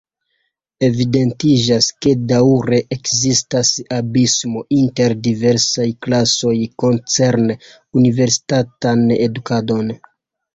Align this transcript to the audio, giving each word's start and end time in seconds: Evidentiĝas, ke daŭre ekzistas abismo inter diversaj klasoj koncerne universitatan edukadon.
Evidentiĝas, 0.85 1.89
ke 2.05 2.13
daŭre 2.31 2.79
ekzistas 2.95 3.71
abismo 3.97 4.63
inter 4.79 5.15
diversaj 5.29 5.87
klasoj 6.07 6.55
koncerne 6.85 7.59
universitatan 8.03 9.05
edukadon. 9.21 9.95